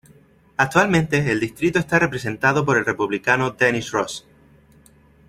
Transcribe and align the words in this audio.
Actualmente 0.57 1.31
el 1.31 1.39
distrito 1.39 1.77
está 1.77 1.99
representado 1.99 2.65
por 2.65 2.75
el 2.75 2.85
Republicano 2.85 3.51
Dennis 3.51 3.91
Ross. 3.91 4.25